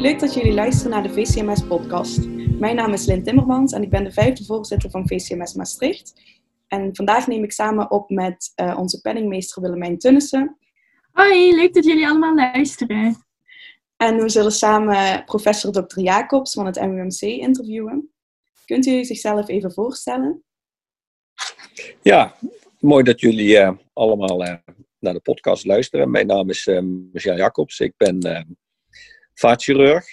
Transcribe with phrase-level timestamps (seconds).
[0.00, 2.28] Leuk dat jullie luisteren naar de VCMS-podcast.
[2.58, 6.20] Mijn naam is Lynn Timmermans en ik ben de vijfde voorzitter van VCMS Maastricht.
[6.68, 10.56] En vandaag neem ik samen op met uh, onze penningmeester Willemijn Tunnissen.
[11.12, 13.16] Hoi, leuk dat jullie allemaal luisteren.
[13.96, 16.00] En we zullen samen professor Dr.
[16.00, 18.10] Jacobs van het MUMC interviewen.
[18.64, 20.42] Kunt u zichzelf even voorstellen?
[22.02, 22.34] Ja,
[22.78, 24.54] mooi dat jullie uh, allemaal uh,
[24.98, 26.10] naar de podcast luisteren.
[26.10, 26.80] Mijn naam is uh,
[27.12, 27.80] Michel Jacobs.
[27.80, 28.40] Ik ben uh,
[29.40, 30.06] vaatchirurg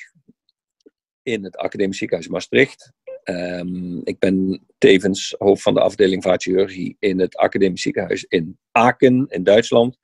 [1.23, 2.91] in het Academisch Ziekenhuis Maastricht.
[3.23, 9.25] Um, ik ben tevens hoofd van de afdeling vaatchirurgie in het Academisch Ziekenhuis in Aken
[9.27, 9.97] in Duitsland.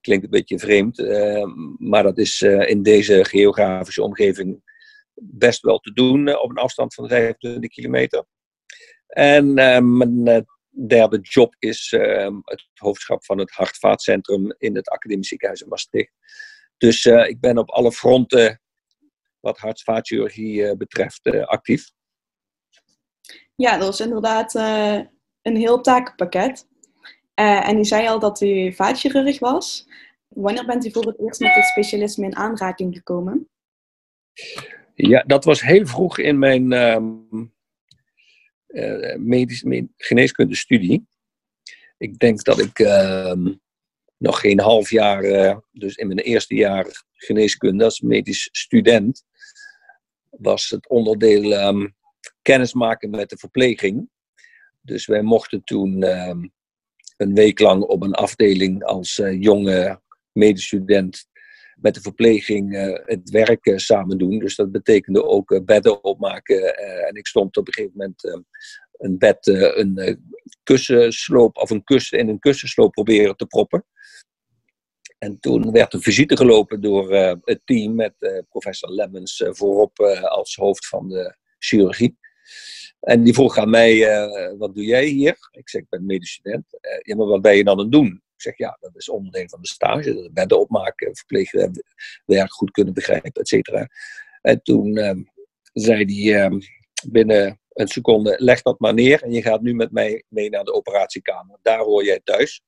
[0.00, 1.44] Klinkt een beetje vreemd, uh,
[1.78, 4.62] maar dat is uh, in deze geografische omgeving
[5.14, 8.24] best wel te doen uh, op een afstand van 25 kilometer.
[9.06, 9.54] En
[9.96, 10.46] mijn
[10.86, 16.12] derde job is ehm, het hoofdschap van het Hartvaatcentrum in het Academisch Ziekenhuis in Maastricht.
[16.84, 18.60] Dus ik ben op alle fronten
[19.40, 21.90] wat hartvaatchirurgie betreft actief.
[23.54, 24.54] Ja, dat is inderdaad
[25.42, 26.68] een heel takenpakket.
[27.34, 29.88] En u zei al dat u vaatchirurg was.
[30.28, 33.48] Wanneer bent u voor het eerst met dit specialisme in aanraking gekomen?
[34.94, 36.98] Ja, dat was heel vroeg in mijn uh,
[38.68, 39.64] uh, medisch,
[39.96, 41.06] geneeskundestudie.
[41.96, 43.52] Ik denk dat ik ehm,
[44.16, 45.22] nog geen half jaar,
[45.72, 49.24] dus in mijn eerste jaar geneeskunde als medisch student,
[50.30, 51.86] was het onderdeel ehm,
[52.42, 54.08] kennis maken met de verpleging.
[54.80, 56.34] Dus wij mochten toen uh,
[57.16, 60.00] een week lang op een afdeling als uh, jonge
[60.32, 61.26] medestudent
[61.76, 64.38] met de verpleging uh, het werk samen doen.
[64.38, 66.76] Dus dat betekende ook bedden opmaken.
[67.06, 68.40] en ik stond op een gegeven moment ehm,
[68.92, 70.22] een bed, een
[70.62, 73.84] kussensloop of een kussen in een kussensloop proberen te proppen.
[75.24, 77.12] En toen werd een visite gelopen door
[77.44, 78.14] het team met
[78.48, 82.18] professor Lemmens voorop als hoofd van de chirurgie.
[83.00, 83.98] En die vroeg aan mij,
[84.58, 85.36] wat doe jij hier?
[85.50, 86.64] Ik zeg, ik ben medestudent.
[87.02, 88.22] Ja, maar wat ben je dan aan het doen?
[88.34, 90.30] Ik zeg, ja, dat is onderdeel van de stage.
[90.32, 93.88] Bedden opmaken, verpleegwerk goed kunnen begrijpen, et cetera.
[94.40, 95.10] En toen uh,
[95.72, 96.58] zei hij ehm,
[97.08, 99.22] binnen een seconde, leg dat maar neer.
[99.22, 101.58] En je gaat nu met mij mee naar de operatiekamer.
[101.62, 102.62] Daar hoor jij thuis.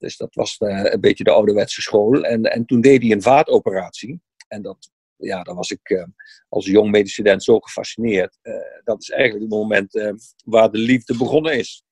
[0.00, 2.24] Dus dat was eh, een beetje de ouderwetse school.
[2.24, 4.20] En, en toen deed hij een vaatoperatie.
[4.48, 4.90] En dat
[5.20, 6.04] ja, dan was ik uh,
[6.48, 8.38] als jong medestudent zo gefascineerd.
[8.42, 10.12] Uh, dat is eigenlijk het moment uh,
[10.44, 11.84] waar de liefde begonnen is.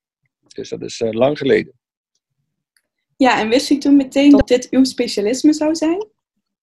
[0.49, 1.73] Dus dat is lang geleden.
[3.17, 6.07] Ja, en wist u toen meteen dat dit uw specialisme zou zijn?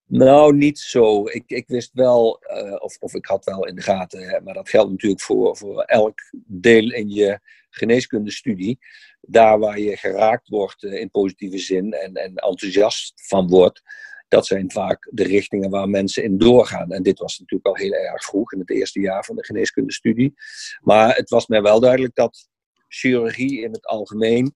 [0.07, 1.27] Nou, niet zo.
[1.27, 2.41] Ik, ik wist wel,
[2.79, 6.19] of, of ik had wel in de gaten, maar dat geldt natuurlijk voor, voor elk
[6.47, 7.39] deel in je
[7.69, 8.79] geneeskundestudie.
[9.27, 13.81] Daar waar je geraakt wordt in positieve zin en, en enthousiast van wordt,
[14.27, 16.91] dat zijn vaak de richtingen waar mensen in doorgaan.
[16.91, 20.33] En dit was natuurlijk al heel erg vroeg, in het eerste jaar van de geneeskundestudie.
[20.81, 22.47] Maar het was mij wel duidelijk dat
[22.87, 24.55] chirurgie in het algemeen,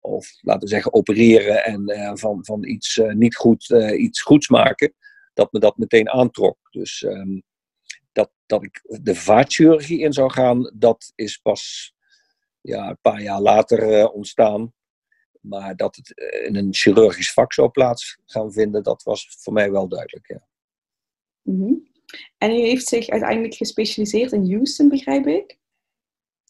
[0.00, 4.48] of laten we zeggen opereren en uh, van, van iets uh, niet goed, iets goeds
[4.48, 4.94] maken,
[5.34, 6.58] dat me dat meteen aantrok.
[6.70, 7.42] Dus um,
[8.12, 11.94] dat, dat ik de vaatchirurgie in zou gaan, dat is pas
[12.68, 14.72] ja, een paar jaar later ontstaan.
[15.40, 19.52] Maar dat het eh, in een chirurgisch vak zou plaats gaan vinden, dat was voor
[19.52, 20.28] mij wel duidelijk.
[20.28, 20.46] Ja.
[21.42, 21.86] Mm -hmm.
[22.38, 25.58] En u heeft zich uiteindelijk gespecialiseerd in Houston, begrijp ik?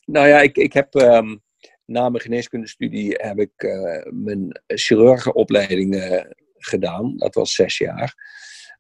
[0.05, 1.43] Nou ja, ik, ik heb um,
[1.85, 6.25] na mijn geneeskundestudie heb ik uh, mijn chirurgenopleiding uh,
[6.59, 7.17] gedaan.
[7.17, 8.15] Dat was zes jaar.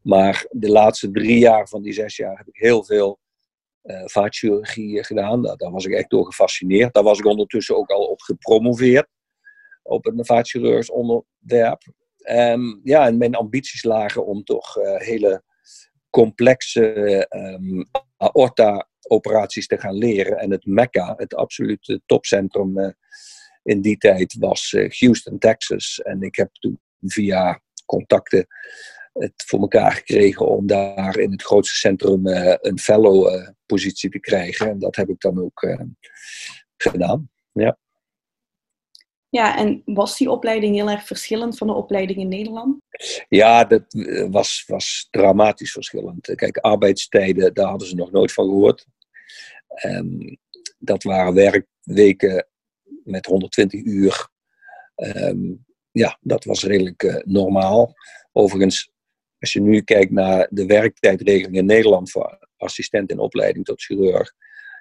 [0.02, 3.18] Maar de laatste drie jaar van die zes jaar heb ik heel veel
[3.82, 5.42] uh, vaatchirurgie gedaan.
[5.42, 6.94] Daar, daar was ik echt door gefascineerd.
[6.94, 9.08] Daar was ik ondertussen ook al op gepromoveerd
[9.82, 11.82] op het vaatchirurgs onderwerp.
[12.30, 15.42] Um, ja, en mijn ambities lagen om toch uh, hele
[16.10, 20.38] complexe um, aorta-operaties te gaan leren.
[20.38, 22.96] En het Mecca, het absolute topcentrum
[23.62, 26.00] in die tijd, was Houston, Texas.
[26.02, 28.46] En ik heb toen via contacten
[29.18, 32.26] het voor elkaar gekregen om daar in het grootste centrum
[32.60, 34.70] een fellow-positie te krijgen.
[34.70, 35.66] En dat heb ik dan ook
[36.76, 37.30] gedaan.
[37.52, 37.78] Ja.
[39.30, 42.80] Ja, en was die opleiding heel erg verschillend van de opleiding in Nederland?
[43.28, 46.34] Ja, dat eh, was, was dramatisch verschillend.
[46.34, 48.86] Kijk, arbeidstijden, daar hadden ze nog nooit van gehoord.
[49.84, 50.38] Um,
[50.78, 52.48] dat waren werkweken
[53.04, 54.28] met 120 uur.
[54.96, 57.94] Um, ja, dat was redelijk uh, normaal.
[58.32, 58.92] Overigens,
[59.38, 64.32] als je nu kijkt naar de werktijdregeling in Nederland voor assistent in opleiding tot chirurg,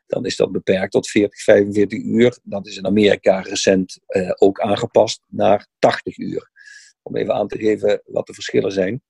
[0.08, 2.40] dan is dat beperkt tot 40, 45 uur.
[2.44, 6.52] Dat is in Amerika recent uh, ook aangepast naar 80 uur.
[7.02, 9.02] Om even aan te geven wat de verschillen zijn.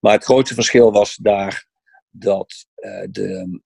[0.00, 1.66] Maar het grootste verschil was daar
[2.10, 3.60] dat uh, de,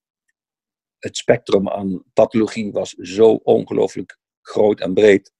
[0.99, 5.33] het spectrum aan pathologie was zo ongelooflijk groot en breed.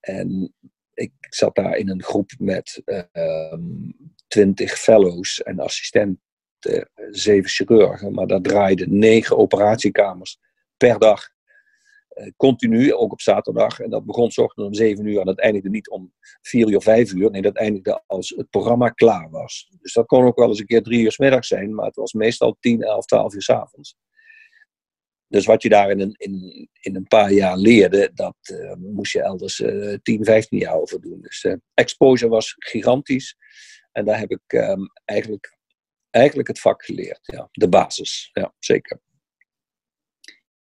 [0.00, 0.54] En
[0.94, 3.52] ik zat daar in een groep met uh,
[4.26, 6.20] twintig fellows en assistenten,
[7.10, 10.38] zeven chirurgen, maar daar draaiden negen operatiekamers
[10.76, 11.28] per dag.
[12.14, 13.80] Uh, continu, ook op zaterdag.
[13.80, 17.30] En dat begon om zeven uur en dat eindigde niet om vier uur, vijf uur.
[17.30, 19.72] Nee, dat eindigde als het programma klaar was.
[19.80, 21.96] Dus dat kon ook wel eens een keer drie uur s middags zijn, maar het
[21.96, 23.96] was meestal tien, elf, twaalf uur s avonds.
[25.30, 29.12] Dus wat je daar in een, in, in een paar jaar leerde, dat uh, moest
[29.12, 31.20] je elders uh, 10, 15 jaar over doen.
[31.20, 33.36] Dus uh, exposure was gigantisch.
[33.92, 35.58] En daar heb ik um, eigenlijk,
[36.10, 37.20] eigenlijk het vak geleerd.
[37.22, 37.48] Ja.
[37.52, 39.00] De basis, ja, zeker.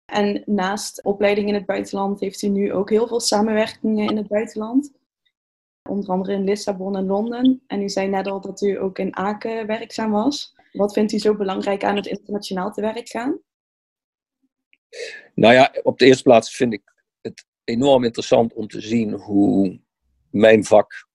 [0.05, 4.27] En naast opleiding in het buitenland heeft u nu ook heel veel samenwerkingen in het
[4.27, 4.91] buitenland.
[5.89, 7.63] Onder andere in Lissabon en Londen.
[7.67, 10.55] En u zei net al dat u ook in Aken werkzaam was.
[10.71, 13.39] Wat vindt u zo belangrijk aan het internationaal te werk gaan?
[15.35, 16.81] Nou ja, op de eerste plaats vind ik
[17.21, 19.79] het enorm interessant om te zien hoe
[20.31, 21.07] mijn vak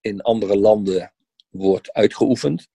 [0.00, 1.12] in andere landen
[1.50, 2.68] wordt uitgeoefend.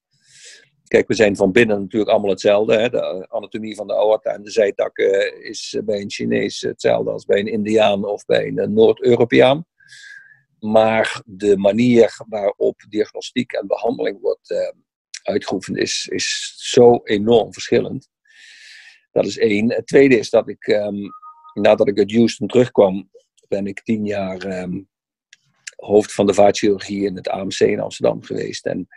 [0.87, 2.77] Kijk, we zijn van binnen natuurlijk allemaal hetzelfde.
[2.77, 2.89] Hè?
[2.89, 7.39] De anatomie van de aorta en de zijtakken is bij een Chinees hetzelfde als bij
[7.39, 9.65] een Indiaan of bij een Noord-Europeaan.
[10.59, 14.71] Maar de manier waarop diagnostiek en behandeling wordt uh,
[15.23, 18.09] uitgeoefend is, is zo enorm verschillend.
[19.11, 19.71] Dat is één.
[19.73, 21.09] Het tweede is dat ik, um,
[21.53, 23.09] nadat ik uit Houston terugkwam,
[23.47, 24.89] ben ik tien jaar um,
[25.75, 28.65] hoofd van de vaatchirurgie in het AMC in Amsterdam geweest.
[28.65, 28.87] En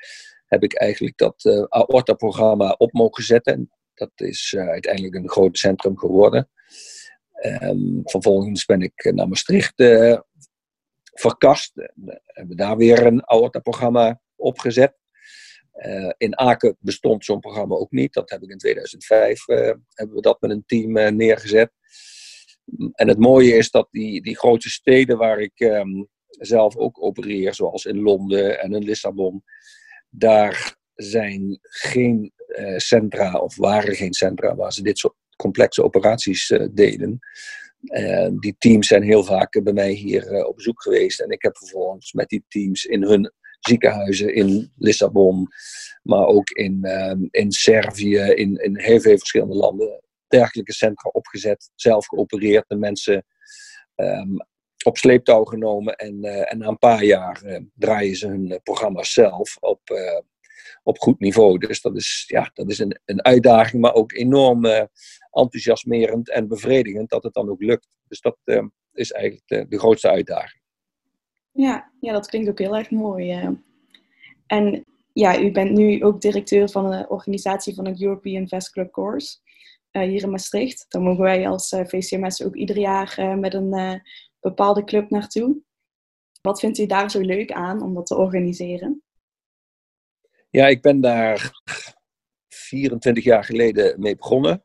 [0.47, 3.71] heb ik eigenlijk dat uh, aorta-programma op mogen zetten.
[3.95, 6.49] Dat is uh, uiteindelijk een groot centrum geworden.
[7.43, 10.19] Um, vervolgens ben ik naar Maastricht uh,
[11.13, 11.77] verkast.
[11.77, 14.95] En hebben daar weer een aorta-programma opgezet.
[15.75, 18.13] Uh, in Aken bestond zo'n programma ook niet.
[18.13, 19.57] Dat heb ik in 2005 uh,
[19.89, 21.73] hebben we dat met een team uh, neergezet.
[22.93, 27.55] En het mooie is dat die, die grote steden waar ik um, zelf ook opereer,
[27.55, 29.43] zoals in Londen en in Lissabon,
[30.09, 32.33] daar zijn geen
[32.77, 37.19] centra of waren geen centra waar ze dit soort complexe operaties deden.
[38.41, 42.13] die teams zijn heel vaak bij mij hier op bezoek geweest en ik heb vervolgens
[42.13, 43.33] met die teams in hun
[43.69, 45.49] ziekenhuizen in Lissabon,
[46.03, 51.71] maar ook in, um, in Servië, in, in heel veel verschillende landen, dergelijke centra opgezet,
[51.75, 53.25] zelf geopereerd, de mensen
[53.97, 54.37] um,
[54.85, 59.13] op sleeptouw genomen en, uh, en na een paar jaar uh, draaien ze hun programma's
[59.13, 59.81] zelf op,
[60.83, 61.59] op goed niveau.
[61.59, 64.65] Dus dat is, ja, dat is een, een uitdaging, maar ook enorm
[65.31, 67.89] enthousiasmerend en bevredigend dat het dan ook lukt.
[68.09, 68.37] Dus dat
[68.93, 70.64] is eigenlijk de grootste uitdaging.
[71.57, 73.57] Ja, ja, dat klinkt ook heel erg mooi.
[74.47, 79.39] En ja, u bent nu ook directeur van de organisatie van het European Vascular Course
[79.93, 80.87] uh, hier in Maastricht.
[80.89, 84.03] Daar mogen wij als uh, VCMS ook ieder jaar met een
[84.41, 85.63] bepaalde club naartoe.
[86.41, 89.03] Wat vindt u daar zo leuk aan om dat te organiseren?
[90.51, 91.51] Ja, ik ben daar
[92.49, 94.65] 24 jaar geleden mee begonnen.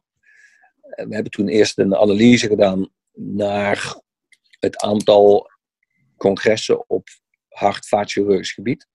[0.82, 3.96] We hebben toen eerst een analyse gedaan naar
[4.60, 5.49] het aantal
[6.20, 7.08] congressen op
[7.48, 8.88] hart-vaatchirurgisch gebied.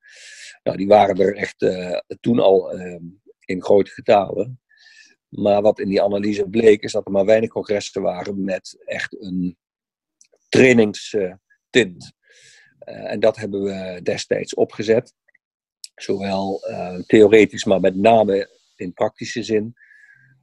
[0.63, 3.01] Nou, die waren er echt uh, toen al uh,
[3.45, 4.61] in grote getalen.
[5.29, 9.23] Maar wat in die analyse bleek, is dat er maar weinig congressen waren met echt
[9.23, 9.57] een
[10.49, 12.13] trainingstint.
[12.85, 15.15] Uh, en dat hebben we destijds opgezet.
[15.95, 16.61] Zowel
[17.07, 19.75] theoretisch, maar met name in praktische zin.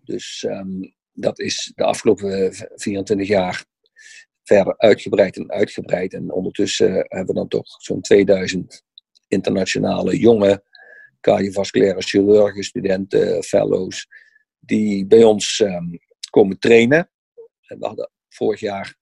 [0.03, 3.65] Dus um, dat is de afgelopen 24 jaar
[4.43, 6.13] verder uitgebreid en uitgebreid.
[6.13, 8.83] En ondertussen hebben we dan toch zo'n 2000
[9.27, 10.63] internationale jonge
[11.21, 14.07] cardiovasculaire chirurgen, studenten, fellows,
[14.59, 17.09] die bij ons um, komen trainen.
[17.67, 18.95] En we hadden vorig jaar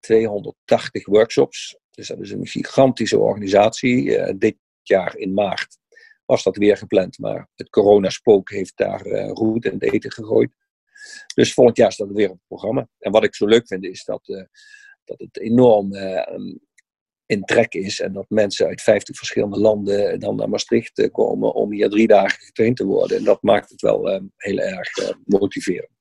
[0.00, 1.78] 280 workshops.
[1.90, 4.04] Dus dat is een gigantische organisatie.
[4.04, 5.78] Uh, dit jaar in maart
[6.24, 10.50] was dat weer gepland, maar het coronaspook heeft daar uh, roet in het eten gegooid.
[11.34, 12.88] Dus volgend jaar staat het weer op het programma.
[12.98, 14.44] En wat ik zo leuk vind is dat, uh,
[15.04, 16.22] dat het enorm uh,
[17.26, 21.54] in trek is en dat mensen uit 50 verschillende landen dan naar Maastricht uh, komen
[21.54, 23.16] om hier drie dagen getraind te worden.
[23.16, 24.90] En dat maakt het wel heel erg
[25.24, 25.96] motiverend.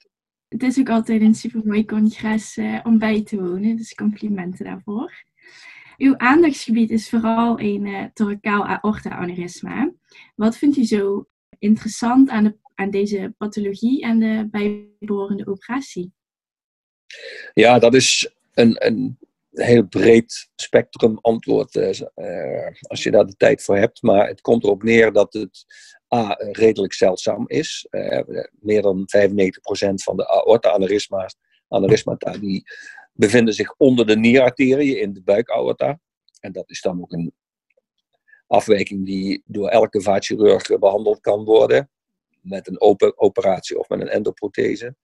[0.47, 5.25] Het is ook altijd een super mooi congres om bij te wonen, dus complimenten daarvoor.
[5.97, 9.91] Uw aandachtsgebied is vooral een uh, thoracaal aorta-aneurysma.
[10.35, 11.25] Wat vindt u zo
[11.59, 16.13] interessant aan de aan deze pathologie en de bijbehorende operatie?
[17.53, 19.17] Ja, dat is een, een
[19.51, 24.01] heel breed spectrum antwoord uh, als je daar de tijd voor hebt.
[24.01, 25.65] Maar het komt erop neer dat het
[26.15, 27.87] A, redelijk zeldzaam is.
[27.91, 31.35] Uh, meer dan 95% van de aorta-aneurysma's
[31.67, 32.63] aneurysmata die
[33.13, 35.99] bevinden zich onder de nierarterie in de buikaorta.
[36.39, 37.33] En dat is dan ook een
[38.47, 41.89] afwijking die door elke vaatchirurg behandeld kan worden.
[42.47, 44.95] Met een open operatie of met een endoprothese.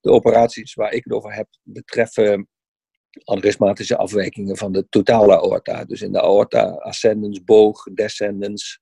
[0.00, 2.48] De operaties waar ik het over heb betreffen
[3.24, 5.84] aneurysmatische afwijkingen van de totale aorta.
[5.84, 8.80] Dus in de aorta ascendens, boog, descendens,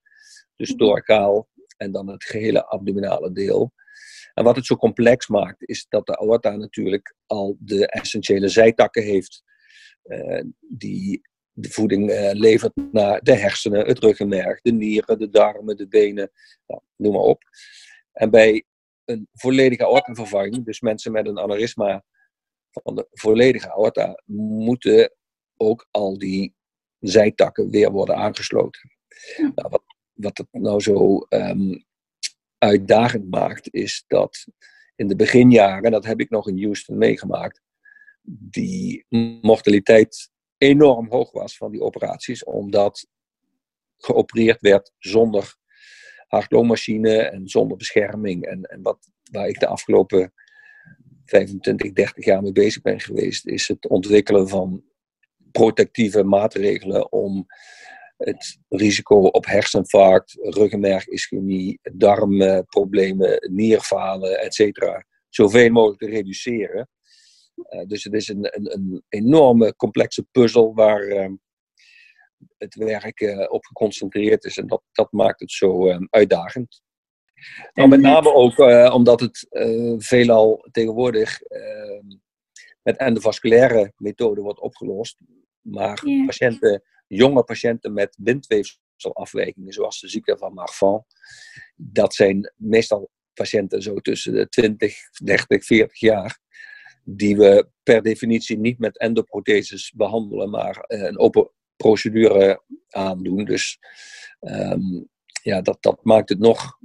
[0.57, 3.73] dus thoracaal en dan het gehele abdominale deel.
[4.35, 9.02] En wat het zo complex maakt, is dat de aorta natuurlijk al de essentiële zijtakken
[9.02, 9.42] heeft,
[10.04, 11.21] uh, die
[11.61, 16.31] de voeding uh, levert naar de hersenen, het ruggenmerg, de nieren, de darmen, de benen,
[16.67, 17.43] nou, noem maar op.
[18.12, 18.65] En bij
[19.05, 22.05] een volledige aortenvervanging, dus mensen met een aneurysma
[22.71, 25.12] van de volledige aorta, moeten
[25.57, 26.55] ook al die
[26.99, 28.91] zijtakken weer worden aangesloten.
[29.37, 31.85] Nou, wat, wat het nou zo um,
[32.59, 34.47] uitdagend maakt, is dat
[34.97, 37.61] in de beginjaren, dat heb ik nog in Houston meegemaakt,
[38.29, 39.05] die
[39.41, 43.07] mortaliteit enorm hoog was van die operaties, omdat
[43.97, 45.57] geopereerd werd zonder
[46.27, 48.45] hartloomachine en zonder bescherming.
[48.45, 48.99] En, en wat,
[49.33, 50.33] waar ik de afgelopen
[51.25, 54.85] 25, 30 jaar mee bezig ben geweest, is het ontwikkelen van
[55.50, 57.47] protectieve maatregelen om
[58.17, 64.81] het risico op herseninfarct, ruggenmergischemie, darmproblemen, nierfalen, etc.
[65.29, 66.88] zoveel mogelijk te reduceren.
[67.71, 71.31] Uh, dus het is een, een, een, enorme complexe puzzel waar uh,
[72.57, 74.57] het werk uh, op geconcentreerd is.
[74.57, 76.83] En dat, dat maakt het zo uitdagend.
[77.73, 78.59] Nou, met name ook
[78.93, 79.47] omdat het
[79.99, 81.38] veelal tegenwoordig
[82.83, 85.19] met endovasculaire methoden wordt opgelost.
[85.61, 86.27] Maar yeah.
[86.27, 91.05] patiënten jonge patiënten met bindweefselafwijkingen, zoals de ziekte van Marfan,
[91.77, 96.38] dat zijn meestal patiënten zo tussen de 20, 30, 40 jaar,
[97.11, 103.45] die we per definitie niet met endoprotheses behandelen, maar eh, een open procedure aandoen.
[103.45, 103.79] Dus
[104.41, 105.09] um,
[105.43, 106.79] ja, dat, dat maakt het nog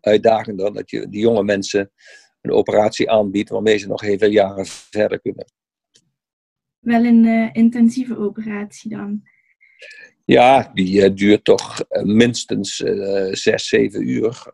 [0.00, 1.90] uitdagender dat je die jonge mensen
[2.40, 5.52] een operatie aanbiedt waarmee ze nog heel veel jaren verder kunnen.
[6.78, 9.22] Wel een uh, intensieve operatie dan.
[10.24, 12.76] Ja, die uh, duurt toch uh, minstens
[13.30, 14.46] zes, zeven uur.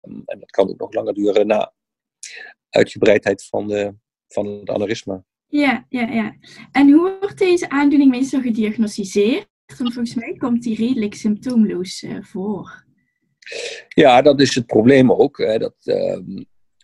[0.00, 1.72] en dat kan ook nog langer duren na
[2.68, 3.94] uitgebreidheid van, de,
[4.28, 5.24] van het aneurysma.
[5.46, 6.36] Ja, ja, ja.
[6.72, 9.48] En hoe wordt deze aandoening meestal gediagnosticeerd?
[9.78, 12.86] Want volgens mij komt die redelijk symptoomloos voor.
[13.88, 15.38] Ja, dat is het probleem ook.
[15.38, 16.42] Hè, dat ehm,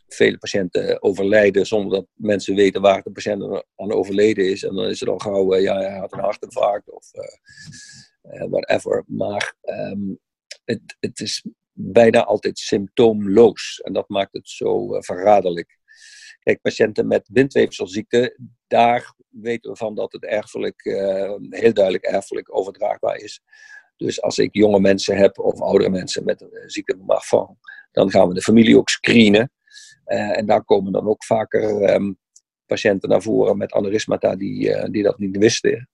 [0.09, 3.43] vele patiënten overlijden zonder dat mensen weten waar de patiënt
[3.77, 4.65] aan overleden is.
[4.65, 7.11] En dan is het al gauw, ja, hij had een hartinfarct of
[8.23, 9.05] uh, whatever.
[9.07, 10.19] Maar um,
[10.65, 13.81] het, het is bijna altijd symptoomloos.
[13.81, 15.79] En dat maakt het zo uh, verraderlijk.
[16.45, 22.57] Kijk, patiënten met bindweefselziekte, daar weten we van dat het erfelijk, uh, heel duidelijk erfelijk
[22.57, 23.41] overdraagbaar is.
[23.97, 27.59] Dus als ik jonge mensen heb of oudere mensen met een ziekte van
[27.91, 29.53] dan gaan we de familie ook screenen.
[30.07, 32.19] Uh, en daar komen dan ook vaker um,
[32.67, 35.89] patiënten naar voren met aneurysmata die, die dat niet wisten.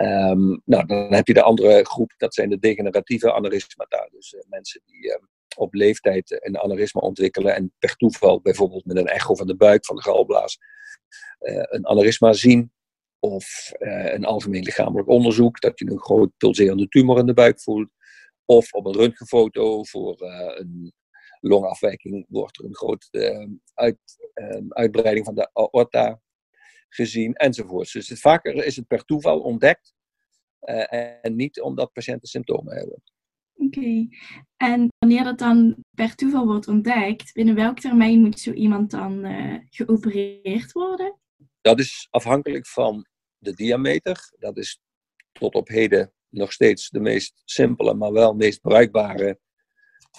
[0.00, 4.08] Um, nou, dan heb je de andere groep, dat zijn de degeneratieve aneurysmata.
[4.10, 5.24] Dus mensen die ehm,
[5.58, 9.84] op leeftijd een aneurysma ontwikkelen en per toeval bijvoorbeeld met een echo van de buik,
[9.84, 10.58] van de galblaas,
[11.38, 12.72] een aneurysma zien.
[13.20, 17.90] Of een algemeen lichamelijk onderzoek, dat je een groot pulserende tumor in de buik voelt.
[18.44, 20.92] Of op een röntgenfoto voor een
[21.40, 23.98] longafwijking wordt er een grote uit,
[24.68, 26.20] uitbreiding van de aorta
[26.88, 27.92] gezien enzovoort.
[27.92, 29.94] Dus het, vaker is het per toeval ontdekt
[31.20, 33.02] en niet omdat patiënten symptomen hebben.
[33.58, 34.08] Oké,
[34.56, 39.26] en wanneer dat dan per toeval wordt ontdekt, binnen welk termijn moet zo iemand dan
[39.26, 41.18] uh, geopereerd worden?
[41.60, 43.06] Dat is afhankelijk van
[43.38, 44.32] de diameter.
[44.38, 44.80] Dat is
[45.32, 49.38] tot op heden nog steeds de meest simpele, maar wel meest bruikbare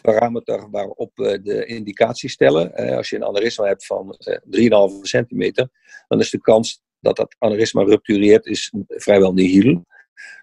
[0.01, 2.75] parameter waarop we de indicatie stellen.
[2.75, 5.69] Eh, als je een aneurysma hebt van 3,5 eh, centimeter,
[6.07, 9.85] dan is de kans dat dat aneurysma ruptureert is vrijwel nihil.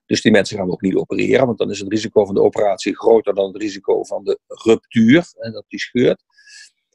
[0.06, 2.42] Dus die mensen gaan we ook niet opereren, want dan is het risico van de
[2.42, 6.24] operatie groter dan het risico van de ruptuur en dat die scheurt.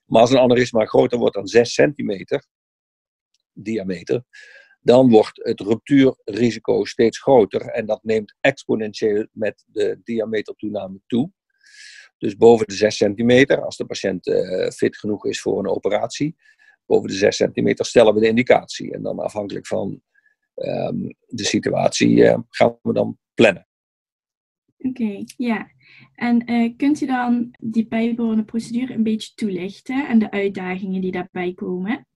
[0.05, 2.45] Maar als een aneurysma groter wordt dan 6 centimeter
[3.53, 4.23] diameter,
[4.81, 11.31] dan wordt het ruptuurrisico steeds groter en dat neemt exponentieel met de diametertoename toe.
[12.17, 16.35] Dus boven de 6 centimeter, als de patiënt uh, fit genoeg is voor een operatie,
[16.85, 18.93] boven de 6 centimeter stellen we de indicatie.
[18.93, 20.01] En dan afhankelijk van
[20.61, 23.67] ehm, de situatie eh, gaan we dan plannen.
[24.77, 25.71] Oké, ja.
[26.15, 31.11] En uh, kunt u dan die bijbehorende procedure een beetje toelichten en de uitdagingen die
[31.11, 32.07] daarbij komen?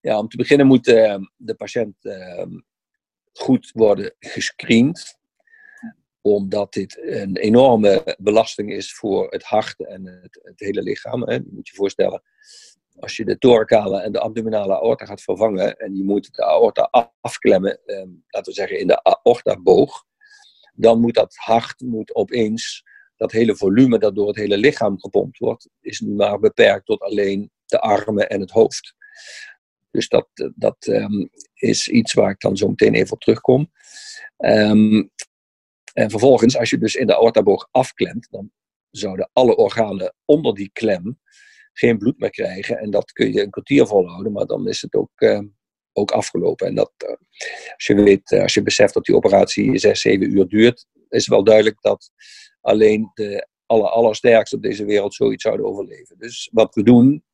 [0.00, 2.50] Ja, om te beginnen moet ehm, de patiënt ehm,
[3.32, 5.20] goed worden gescreend
[6.22, 11.22] omdat dit een enorme belasting is voor het hart en het, het hele lichaam.
[11.22, 11.34] Hè.
[11.34, 12.22] Je moet je voorstellen,
[13.02, 17.12] als je de thoracale en de abdominale aorta gaat vervangen en je moet de aorta
[17.20, 20.04] afklemmen, eh, laten we zeggen in de aortaboog,
[20.74, 22.82] dan moet dat hart moet opeens,
[23.16, 27.00] dat hele volume dat door het hele lichaam gepompt wordt, is nu maar beperkt tot
[27.00, 28.94] alleen de armen en het hoofd.
[29.90, 33.70] Dus dat, dat um, is iets waar ik dan zo meteen even op terugkom.
[34.36, 35.10] Um,
[35.92, 38.50] en vervolgens, als je dus in de aortaboog afklemt, dan
[38.90, 41.20] zouden alle organen onder die klem
[41.72, 42.78] geen bloed meer krijgen.
[42.78, 45.40] En dat kun je een kwartier volhouden, maar dan is het ook, uh,
[45.92, 46.66] ook afgelopen.
[46.66, 47.16] En dat, uh,
[47.74, 51.28] als je weet, uh, als je beseft dat die operatie 6, 7 uur duurt, is
[51.28, 52.10] wel duidelijk dat
[52.60, 56.18] alleen de aller, allersterkste op deze wereld zoiets zouden overleven.
[56.18, 57.24] Dus wat we doen,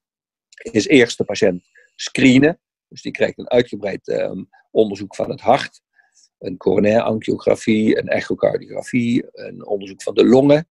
[0.72, 2.60] is eerst de patiënt screenen.
[2.88, 5.80] Dus die krijgt een uitgebreid ehm, onderzoek van het hart
[6.38, 10.68] een coronaire angiografie, een echocardiografie, een onderzoek van de longen.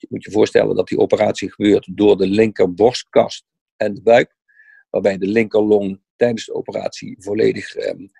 [0.00, 3.44] Je moet je voorstellen dat die operatie gebeurt door de linkerborstkast
[3.76, 4.36] en de buik,
[4.90, 8.10] waarbij de linkerlong tijdens de operatie volledig um,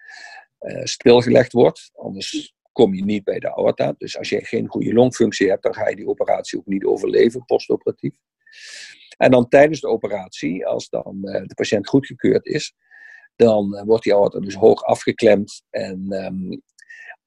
[0.61, 1.91] uh, stilgelegd wordt.
[1.95, 3.95] Anders kom je niet bij de aorta.
[3.99, 7.45] Dus als je geen goede longfunctie hebt, dan ga je die operatie ook niet overleven,
[7.45, 8.17] postoperatief.
[9.17, 12.75] En dan tijdens de operatie, als dan uh, de patiënt goedgekeurd is,
[13.37, 15.63] dan uh, wordt die aorta dus hoog afgeklemd.
[15.71, 16.63] En um,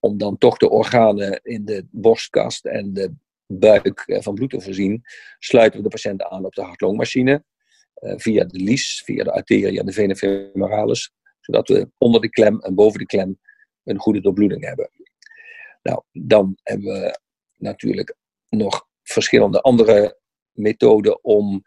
[0.04, 3.14] om dan toch de organen in de borstkast en de
[3.58, 5.02] buik uh, van bloed te voorzien,
[5.38, 7.44] sluiten we de patiënt aan op de hartlongmachine.
[7.94, 11.12] Uh, via de lies, via de arteria de vena femoralis.
[11.40, 13.38] Zodat we onder de klem en boven de klem
[13.84, 14.90] een goede doorbloeding hebben.
[15.82, 17.18] Nou, dan hebben we
[17.56, 18.16] natuurlijk
[18.48, 20.18] nog verschillende andere
[20.52, 21.62] methoden om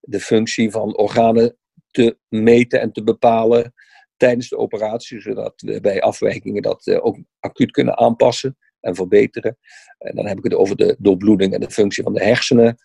[0.00, 1.56] de functie van organen
[1.90, 3.74] te meten en te bepalen
[4.16, 9.56] tijdens de operatie, zodat we bij afwijkingen dat uh, ook acuut kunnen aanpassen en verbeteren.
[9.98, 12.76] En dan heb ik het over de doorbloeding en de functie van de hersenen,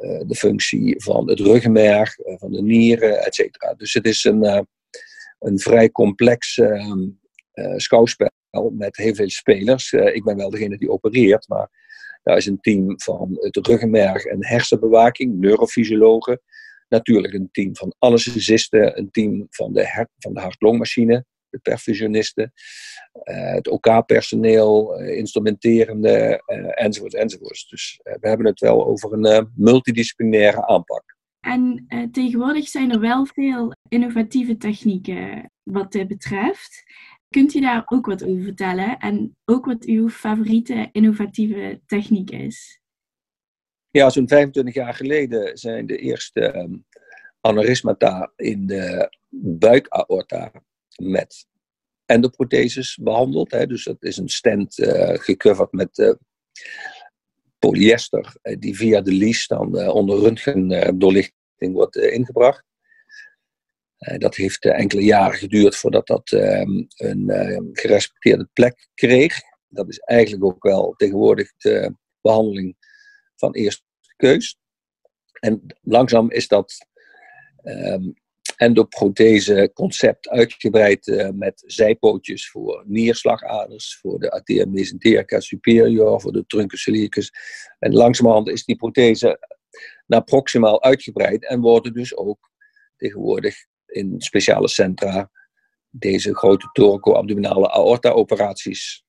[0.00, 3.74] uh, de functie van het ruggenmerg, uh, van de nieren, et cetera.
[3.74, 4.66] Dus het is een,
[5.38, 7.08] een vrij complex ehm,
[7.76, 8.30] schouwspel
[8.72, 9.92] met heel veel spelers.
[9.92, 11.68] ik ben wel degene die opereert, maar
[12.22, 16.40] daar is een team van het ruggenmerg en hersenbewaking, neurofysiologen,
[16.92, 22.52] Natuurlijk een team van anesthesisten, een team van de, van de hart-longmachine, de perfusionisten,
[23.24, 27.66] uh, het OK-personeel, uh, instrumenterende, uh, enzovoort, enzovoort.
[27.68, 31.16] Dus we hebben het wel over een multidisciplinaire aanpak.
[31.40, 36.82] En tegenwoordig zijn er wel veel innovatieve technieken wat dit betreft.
[37.28, 42.80] Kunt u daar ook wat over vertellen en ook wat uw favoriete innovatieve techniek is?
[43.90, 46.84] Ja, zo'n 25 jaar geleden zijn de eerste um,
[47.40, 50.52] aneurysmata in de buikaorta
[50.96, 51.46] met
[52.06, 53.50] endoprotheses behandeld.
[53.50, 53.66] Hè.
[53.66, 56.12] Dus dat is een stent uh, gecoverd met uh,
[57.58, 62.64] polyester, uh, die via de lies dan onder röntgendoorlichting wordt ingebracht.
[64.18, 69.40] dat heeft enkele jaren geduurd voordat dat ehm, een gerespecteerde plek kreeg.
[69.68, 72.76] Dat is eigenlijk ook wel tegenwoordig de behandeling
[73.36, 73.82] van eerste
[74.16, 74.56] keus.
[75.40, 76.86] En langzaam is dat
[77.62, 78.14] um,
[78.56, 86.46] endoprothese concept uitgebreid uh, met zijpootjes voor nierslagaders, voor de arteria mesenterica superior, voor de
[86.46, 87.32] truncus.
[87.78, 89.38] En langzamerhand is die prothese
[90.06, 92.50] naar proximaal uitgebreid en worden dus ook
[92.96, 93.54] tegenwoordig
[93.86, 95.30] in speciale centra
[95.90, 99.04] deze grote thoraco-abdominale aorta-operaties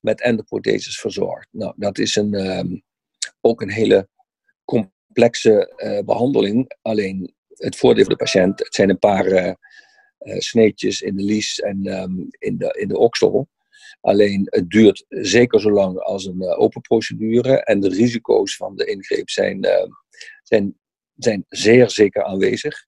[0.00, 1.48] met endoprotheses verzorgd.
[1.50, 2.82] Nou, dat is een, um,
[3.40, 4.08] ook een hele
[4.64, 6.72] complexe uh, behandeling.
[6.82, 9.52] Alleen het voordeel voor de patiënt, het zijn een paar uh,
[10.38, 13.48] sneetjes in de lies en um, in, de, in de oksel.
[14.00, 17.64] Alleen het duurt zeker zo lang als een uh, open procedure.
[17.64, 19.86] En de risico's van de ingreep zijn, uh,
[20.42, 20.78] zijn,
[21.16, 22.86] zijn zeer zeker aanwezig.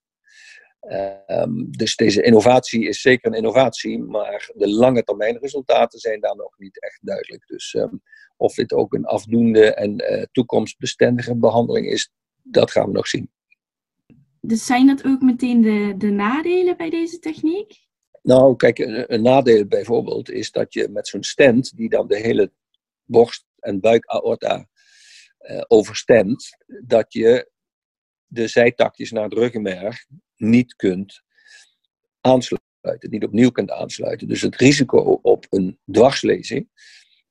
[1.27, 6.37] Um, dus deze innovatie is zeker een innovatie, maar de lange termijn resultaten zijn daar
[6.37, 7.47] nog niet echt duidelijk.
[7.47, 7.77] Dus
[8.37, 12.11] of dit ook een afdoende en toekomstbestendige behandeling is,
[12.43, 13.34] dat gaan we nog zien.
[14.47, 17.83] Dus zijn dat ook meteen de, de nadelen bij deze techniek?
[18.23, 22.53] Nou, kijk, een, nadeel bijvoorbeeld is dat je met zo'n stent, die dan de hele
[23.05, 24.69] borst- en buikaorta
[25.41, 27.51] uh, overstemt, dat je
[28.27, 31.23] de zijtakjes naar het ruggenmerg niet kunt
[32.21, 32.69] aansluiten.
[32.81, 34.29] aansluiten, niet opnieuw kunt aansluiten.
[34.29, 36.69] Dus het risico op een dwarslezing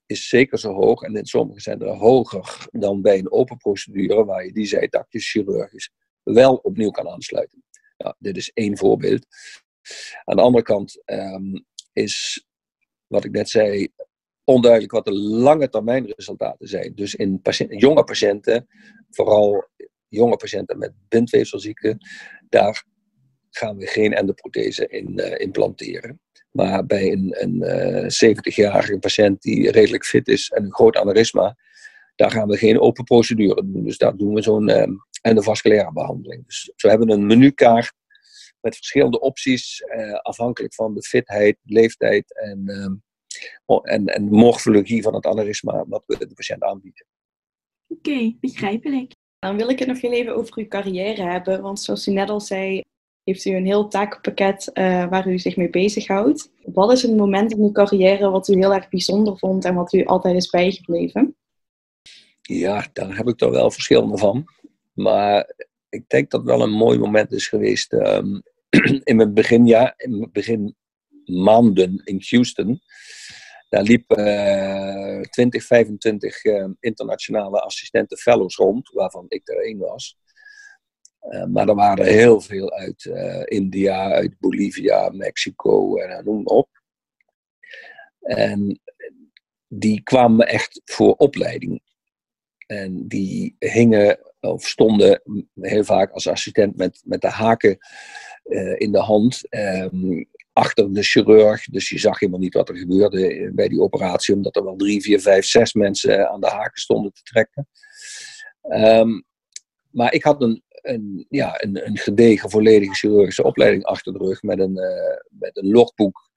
[0.05, 1.01] is zeker zo hoog.
[1.01, 5.31] En in sommige zijn er hoger dan bij een open procedure, waar je die zijtakjes
[5.31, 5.91] chirurgisch
[6.23, 7.63] wel opnieuw kan aansluiten.
[7.97, 9.25] Ja, dit is één voorbeeld.
[10.23, 11.59] Aan de andere kant ehm,
[11.93, 12.45] is,
[13.07, 13.87] wat ik net zei,
[14.43, 16.95] onduidelijk wat de lange termijn resultaten zijn.
[16.95, 18.67] Dus in jonge patiënten,
[19.09, 19.67] vooral
[20.07, 21.97] jonge patiënten met bindweefselziekte,
[22.49, 22.85] daar
[23.49, 26.21] gaan we geen endoprothese in uh, implanteren.
[26.51, 27.61] Maar bij een, een
[28.03, 31.55] 70-jarige eh, patiënt die redelijk fit is en een groot aneurysma,
[32.15, 33.83] daar gaan we geen open procedure doen.
[33.83, 34.83] Dus daar doen we zo'n uh,
[35.23, 36.45] endovasculaire behandeling.
[36.45, 37.93] Dus we hebben een menukaart
[38.61, 45.13] met verschillende opties, uh, afhankelijk van de fitheid, leeftijd en, uh, en, en morfologie van
[45.13, 47.05] het aneurysma, wat we de patiënt aanbieden.
[47.87, 49.11] Oké, okay, begrijpelijk.
[49.39, 52.29] Dan wil ik het nog heel even over uw carrière hebben, want zoals u net
[52.29, 52.81] al zei,
[53.23, 56.51] heeft u een heel takenpakket uh, waar u zich mee bezighoudt.
[56.63, 59.93] Wat is een moment in uw carrière wat u heel erg bijzonder vond en wat
[59.93, 61.35] u altijd is bijgebleven?
[62.41, 64.45] Ja, daar heb ik er wel verschillende van.
[64.93, 65.53] Maar
[65.89, 68.43] ik denk dat wel een mooi moment is geweest um,
[69.03, 70.75] in mijn beginjaar, in mijn begin
[71.25, 72.81] maanden in Houston.
[73.69, 80.17] Daar liep uh, 20, 25 uh, internationale assistenten fellows rond, waarvan ik er één was.
[81.29, 86.45] Uh, maar er waren heel veel uit uh, India, uit Bolivia, Mexico en uh, noem
[86.45, 86.69] op.
[88.19, 88.79] En
[89.67, 91.81] die kwamen echt voor opleiding.
[92.67, 95.21] En die hingen of stonden
[95.59, 97.77] heel vaak als assistent met, met de haken
[98.77, 99.41] in de hand.
[99.49, 101.65] Um, achter de chirurg.
[101.65, 105.01] Dus je zag helemaal niet wat er gebeurde bij die operatie, omdat er wel drie,
[105.01, 107.67] vier, vijf, zes mensen aan de haken stonden te trekken.
[108.69, 109.23] Um,
[109.89, 114.41] maar ik had een, een, ja, een, een gedegen, volledige chirurgische opleiding achter de rug
[114.41, 116.29] met een, uh, met een logboek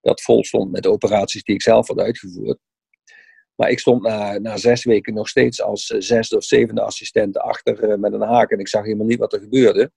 [0.00, 2.58] dat vol stond met operaties die ik zelf had uitgevoerd.
[3.56, 7.38] Maar ik stond na, na zes weken nog steeds als uh, zesde of zevende assistent
[7.38, 9.90] achter uh, met een haak en ik zag helemaal niet wat er gebeurde.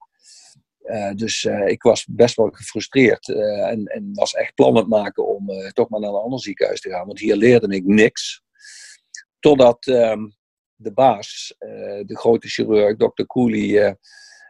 [1.15, 5.99] dus ik was best wel gefrustreerd en, en, was echt plannen maken om toch maar
[5.99, 8.41] naar een ander ziekenhuis te gaan, want hier leerde ik niks.
[9.39, 10.23] Totdat ehm,
[10.77, 11.69] de baas, eh,
[12.05, 13.23] de grote chirurg, Dr.
[13.25, 13.93] Cooley, eh,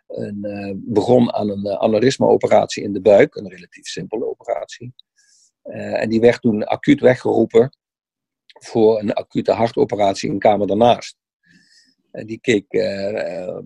[0.07, 4.93] een, eh, begon aan een aneurysma-operatie in de buik, een relatief simpele operatie.
[5.67, 7.77] en die werd toen acuut weggeroepen
[8.59, 11.17] voor een acute hartoperatie in een kamer daarnaast.
[12.11, 13.59] En die keek uh,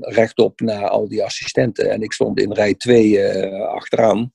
[0.00, 1.90] rechtop naar al die assistenten.
[1.90, 3.26] En ik stond in rij 2
[3.66, 4.32] achteraan.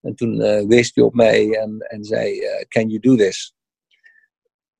[0.00, 3.54] En toen wees hij op mij en, en zei: Can you do this?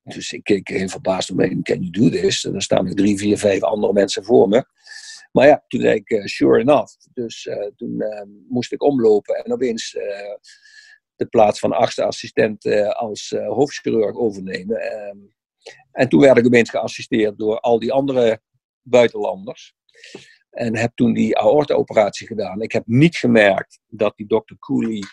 [0.03, 2.45] Dus ik keek heel verbaasd om me, can you do this?
[2.45, 4.65] En dan staan er drie, vier, vijf andere mensen voor me.
[5.31, 6.93] Maar ja, toen zei ik, uh, sure enough.
[7.13, 9.97] Dus uh, toen uh, moest ik omlopen en opeens
[11.29, 14.77] plaats van achtste assistent als hoofdchirurg overnemen.
[14.77, 15.17] Ehm,
[15.91, 18.41] en toen werd ik opeens geassisteerd door al die andere
[18.81, 19.73] buitenlanders.
[20.49, 22.61] En heb toen die aorta-operatie gedaan.
[22.61, 25.03] Ik heb niet gemerkt dat die dokter Cooley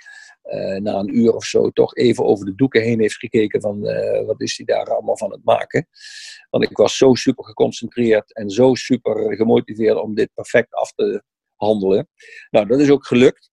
[0.44, 3.80] uh, na een uur of zo toch even over de doeken heen heeft gekeken van
[4.26, 5.86] wat is hij daar allemaal van het maken.
[6.50, 11.22] Want ik was zo super geconcentreerd en zo super gemotiveerd om dit perfect af te
[11.54, 12.08] handelen.
[12.50, 13.50] Nou, dat is ook gelukt.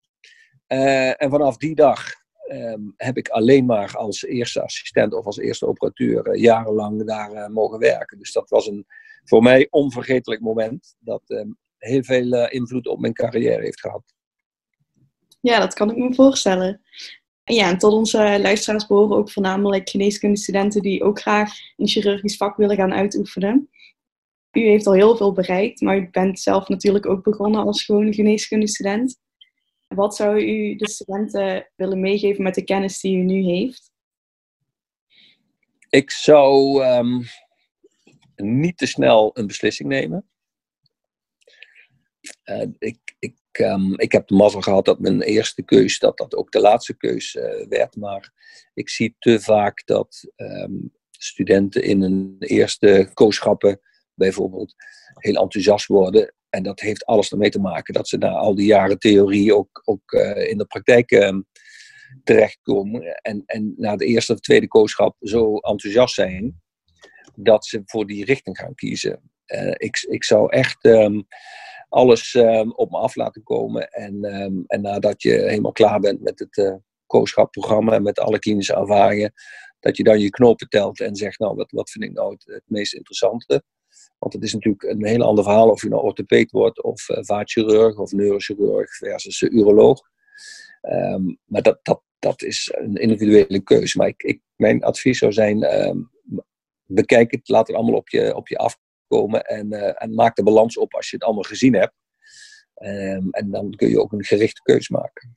[0.67, 5.67] En vanaf die dag um, heb ik alleen maar als eerste assistent of als eerste
[5.67, 8.17] operateur jarenlang daar mogen werken.
[8.17, 8.85] Dus dat was een
[9.23, 14.13] voor mij onvergetelijk moment dat um, heel veel invloed op mijn carrière heeft gehad.
[15.41, 16.81] Ja, dat kan ik me voorstellen.
[17.43, 22.37] En ja, en tot onze luisteraars behoren ook voornamelijk geneeskundestudenten die ook graag een chirurgisch
[22.37, 23.69] vak willen gaan uitoefenen.
[24.51, 28.13] U heeft al heel veel bereikt, maar u bent zelf natuurlijk ook begonnen als gewone
[28.13, 29.19] geneeskundestudent.
[29.95, 33.91] Wat zou u de studenten willen meegeven met de kennis die u nu heeft?
[35.89, 37.23] Ik zou um,
[38.35, 40.29] niet te snel een beslissing nemen.
[42.45, 46.35] Uh, ik, ik um, ik heb de mazzel gehad dat mijn eerste keus, dat dat
[46.35, 47.95] ook de laatste keus uh, werd.
[47.95, 48.33] Maar
[48.73, 53.79] ik zie te vaak dat um, studenten in hun eerste kooschappen
[54.13, 54.73] bijvoorbeeld
[55.13, 56.33] heel enthousiast worden.
[56.55, 59.81] En dat heeft alles ermee te maken dat ze na al die jaren theorie ook,
[59.85, 61.45] ook uh, in de praktijk um,
[62.23, 63.21] terechtkomen.
[63.21, 66.61] En, en na de eerste of tweede kooschap zo enthousiast zijn
[67.35, 69.31] dat ze voor die richting gaan kiezen.
[69.47, 70.89] Uh, ik, ik zou echt
[71.89, 73.89] alles um, op me af laten komen.
[73.89, 78.39] En, um, en nadat je helemaal klaar bent met het uh, kooschapprogramma en met alle
[78.39, 79.33] klinische ervaringen,
[79.79, 82.63] dat je dan je knopen telt en zegt, nou, wat, wat vind ik nou het
[82.65, 83.63] meest interessante?
[84.19, 87.17] Want het is natuurlijk een heel ander verhaal of je nou orthopeed wordt of uh,
[87.21, 90.01] vaatchirurg of neurochirurg versus uroloog.
[90.81, 93.97] Ehm, maar dat, dat, dat is een individuele keuze.
[93.97, 95.97] Maar ik, ik, mijn advies zou zijn, ehm,
[96.85, 100.43] bekijk het, laat het allemaal op je, op je afkomen en, uh, en maak de
[100.43, 101.93] balans op als je het allemaal gezien hebt.
[102.73, 105.31] Ehm, en dan kun je ook een gerichte keuze maken.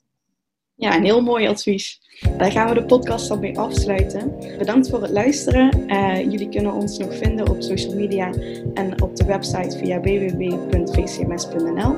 [0.79, 2.01] Ja, een heel mooi advies.
[2.37, 4.33] Daar gaan we de podcast dan mee afsluiten.
[4.59, 5.91] Bedankt voor het luisteren.
[5.91, 8.33] Uh, jullie kunnen ons nog vinden op social media
[8.75, 11.97] en op de website via www.vcms.nl.